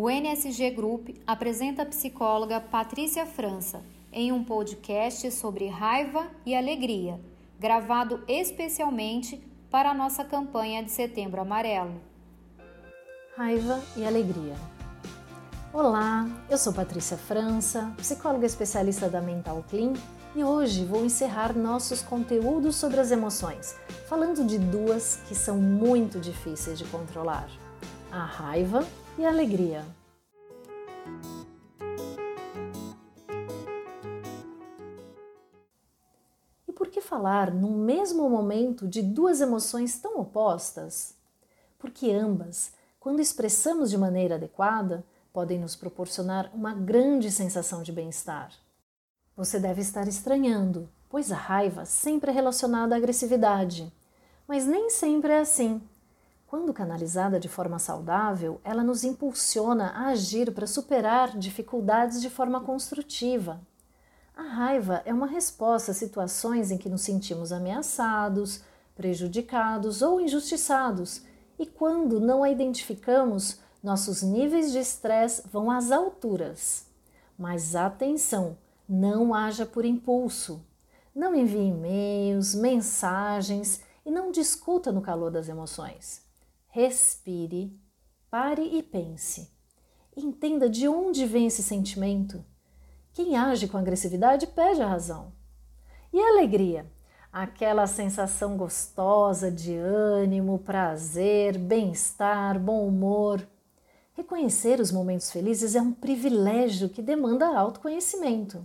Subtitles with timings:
[0.00, 3.82] O NSG Group apresenta a psicóloga Patrícia França
[4.12, 7.20] em um podcast sobre raiva e alegria,
[7.58, 12.00] gravado especialmente para a nossa campanha de Setembro Amarelo.
[13.36, 14.54] Raiva e alegria.
[15.72, 19.94] Olá, eu sou Patrícia França, psicóloga especialista da Mental Clean
[20.36, 23.74] e hoje vou encerrar nossos conteúdos sobre as emoções,
[24.08, 27.48] falando de duas que são muito difíceis de controlar:
[28.10, 28.86] a raiva
[29.18, 29.84] e a alegria.
[36.66, 41.14] E por que falar no mesmo momento de duas emoções tão opostas?
[41.78, 48.52] Porque ambas, quando expressamos de maneira adequada, podem nos proporcionar uma grande sensação de bem-estar.
[49.36, 53.92] Você deve estar estranhando, pois a raiva sempre é relacionada à agressividade.
[54.48, 55.80] Mas nem sempre é assim.
[56.48, 62.58] Quando canalizada de forma saudável, ela nos impulsiona a agir para superar dificuldades de forma
[62.62, 63.60] construtiva.
[64.34, 68.62] A raiva é uma resposta a situações em que nos sentimos ameaçados,
[68.96, 71.22] prejudicados ou injustiçados,
[71.58, 76.86] e quando não a identificamos, nossos níveis de estresse vão às alturas.
[77.38, 78.56] Mas atenção,
[78.88, 80.64] não haja por impulso.
[81.14, 86.26] Não envie e-mails, mensagens e não discuta no calor das emoções
[86.78, 87.76] respire,
[88.30, 89.50] pare e pense.
[90.16, 92.44] Entenda de onde vem esse sentimento.
[93.12, 95.32] Quem age com agressividade perde a razão.
[96.12, 96.88] E a alegria?
[97.32, 103.44] Aquela sensação gostosa de ânimo, prazer, bem-estar, bom humor.
[104.12, 108.64] Reconhecer os momentos felizes é um privilégio que demanda autoconhecimento.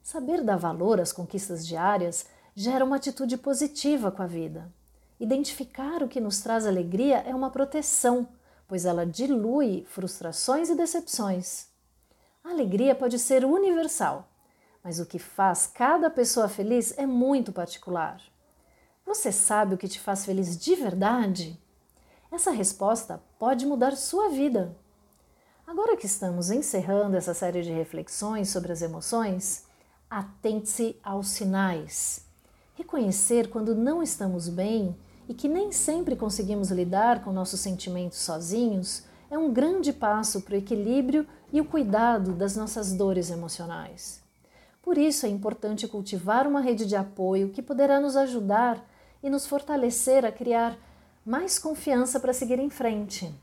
[0.00, 4.72] Saber dar valor às conquistas diárias gera uma atitude positiva com a vida.
[5.18, 8.28] Identificar o que nos traz alegria é uma proteção,
[8.66, 11.68] pois ela dilui frustrações e decepções.
[12.42, 14.28] A alegria pode ser universal,
[14.82, 18.20] mas o que faz cada pessoa feliz é muito particular.
[19.06, 21.60] Você sabe o que te faz feliz de verdade?
[22.30, 24.76] Essa resposta pode mudar sua vida.
[25.66, 29.64] Agora que estamos encerrando essa série de reflexões sobre as emoções,
[30.10, 32.26] atente-se aos sinais.
[32.74, 34.96] Reconhecer quando não estamos bem
[35.28, 40.54] e que nem sempre conseguimos lidar com nossos sentimentos sozinhos é um grande passo para
[40.54, 44.22] o equilíbrio e o cuidado das nossas dores emocionais.
[44.82, 48.84] Por isso é importante cultivar uma rede de apoio que poderá nos ajudar
[49.22, 50.76] e nos fortalecer a criar
[51.24, 53.34] mais confiança para seguir em frente.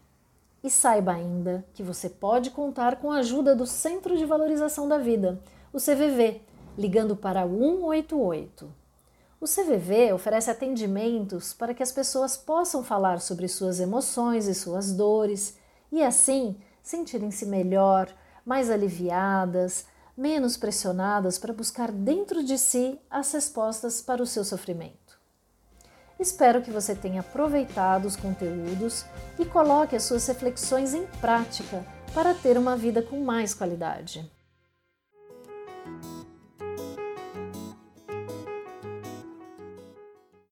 [0.64, 5.00] E saiba ainda que você pode contar com a ajuda do Centro de Valorização da
[5.00, 5.42] Vida,
[5.74, 6.42] o CVV,
[6.78, 8.81] ligando para 188.
[9.42, 14.94] O CVV oferece atendimentos para que as pessoas possam falar sobre suas emoções e suas
[14.94, 15.58] dores
[15.92, 18.08] e, assim, sentirem-se melhor,
[18.46, 25.20] mais aliviadas, menos pressionadas para buscar dentro de si as respostas para o seu sofrimento.
[26.20, 29.06] Espero que você tenha aproveitado os conteúdos
[29.40, 34.32] e coloque as suas reflexões em prática para ter uma vida com mais qualidade.